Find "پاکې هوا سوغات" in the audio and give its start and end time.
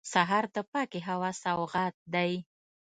0.71-1.95